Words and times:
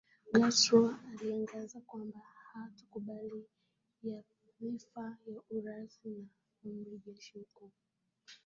Castro 0.35 0.83
alitangaza 1.09 1.79
kwamba 1.79 2.19
hatakubali 2.53 3.45
nyadhifa 4.03 5.17
za 5.25 5.41
urais 5.49 5.99
na 6.05 6.25
amiri 6.65 6.97
jeshi 7.05 7.39
mkuu 7.39 7.71